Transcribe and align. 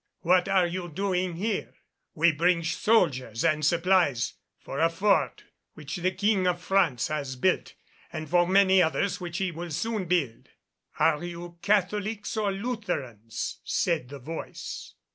"'What 0.21 0.49
are 0.49 0.65
you 0.65 0.89
doing 0.89 1.35
here?' 1.35 1.75
"'We 2.15 2.31
bring 2.31 2.63
soldiers 2.63 3.45
and 3.45 3.63
supplies 3.63 4.33
for 4.57 4.79
a 4.79 4.89
fort 4.89 5.43
which 5.75 5.97
the 5.97 6.09
King 6.09 6.47
of 6.47 6.59
France 6.59 7.09
has 7.09 7.35
built 7.35 7.75
and 8.11 8.27
for 8.27 8.47
many 8.47 8.81
others 8.81 9.21
which 9.21 9.37
he 9.37 9.51
will 9.51 9.69
soon 9.69 10.05
build.' 10.05 10.49
"'Are 10.97 11.23
you 11.23 11.59
Catholics 11.61 12.35
or 12.35 12.51
Lutherans?' 12.51 13.59
said 13.63 14.09
the 14.09 14.17
voice. 14.17 14.95